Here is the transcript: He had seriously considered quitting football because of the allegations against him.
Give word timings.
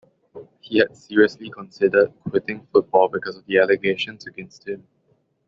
He 0.61 0.79
had 0.79 0.97
seriously 0.97 1.51
considered 1.51 2.11
quitting 2.27 2.65
football 2.73 3.07
because 3.07 3.37
of 3.37 3.45
the 3.45 3.59
allegations 3.59 4.25
against 4.25 4.67
him. 4.67 4.87